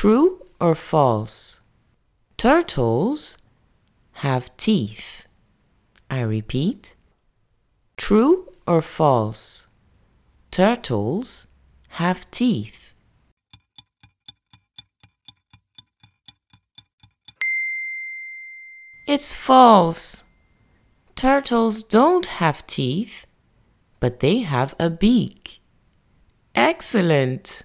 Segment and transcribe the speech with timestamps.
[0.00, 1.60] True or false?
[2.38, 3.36] Turtles
[4.24, 5.26] have teeth.
[6.08, 6.96] I repeat.
[7.98, 9.66] True or false?
[10.50, 11.48] Turtles
[12.00, 12.94] have teeth.
[19.06, 20.24] It's false.
[21.14, 23.26] Turtles don't have teeth,
[24.00, 25.60] but they have a beak.
[26.54, 27.64] Excellent!